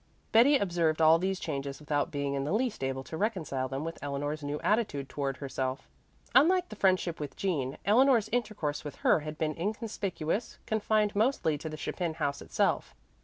Betty 0.31 0.57
observed 0.57 0.99
all 0.99 1.19
these 1.19 1.39
changes 1.39 1.79
without 1.79 2.09
being 2.09 2.33
in 2.33 2.43
the 2.43 2.51
least 2.53 2.83
able 2.83 3.03
to 3.03 3.15
reconcile 3.15 3.67
them 3.67 3.83
with 3.83 3.99
Eleanor's 4.01 4.41
new 4.41 4.59
attitude 4.61 5.07
toward 5.07 5.37
herself. 5.37 5.87
Unlike 6.33 6.69
the 6.69 6.75
friendship 6.75 7.19
with 7.19 7.35
Jean, 7.35 7.77
Eleanor's 7.85 8.27
intercourse 8.29 8.83
with 8.83 8.95
her 9.05 9.19
had 9.19 9.37
been 9.37 9.55
inconspicuous, 9.55 10.57
confined 10.65 11.15
mostly 11.15 11.55
to 11.59 11.69
the 11.69 11.77
Chapin 11.77 12.15
house 12.15 12.41
itself. 12.41 12.95